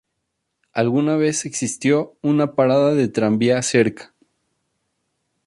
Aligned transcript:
Alguna 0.73 1.15
vez 1.15 1.45
existió 1.45 2.15
una 2.23 2.55
parada 2.55 2.95
de 2.95 3.07
tranvía 3.07 3.61
cerca. 3.61 4.15